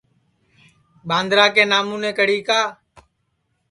ٻاندرا 1.09 1.45
کے 1.55 1.63
نامونے 1.71 2.11
کڑی 2.17 2.39
کا 2.47 2.61